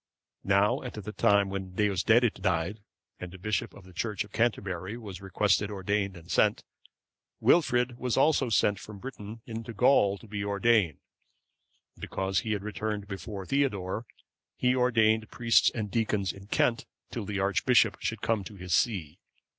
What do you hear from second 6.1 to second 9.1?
and sent, Wilfrid was also sent from